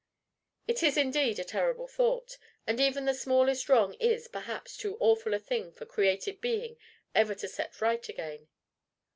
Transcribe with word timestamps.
"It 0.67 0.81
is 0.81 0.97
indeed 0.97 1.37
a 1.37 1.43
terrible 1.43 1.87
thought! 1.87 2.39
And 2.65 2.79
even 2.79 3.05
the 3.05 3.13
smallest 3.13 3.69
wrong 3.69 3.93
is, 3.99 4.27
perhaps, 4.27 4.75
too 4.75 4.97
awful 4.99 5.35
a 5.35 5.37
thing 5.37 5.71
for 5.73 5.85
created 5.85 6.41
being 6.41 6.77
ever 7.13 7.35
to 7.35 7.47
set 7.47 7.79
right 7.81 8.09
again." 8.09 8.47